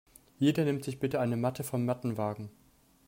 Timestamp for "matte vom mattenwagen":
1.37-2.49